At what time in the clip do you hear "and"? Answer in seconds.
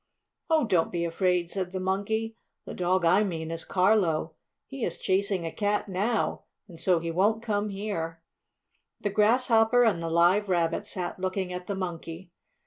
6.67-6.79, 9.83-10.01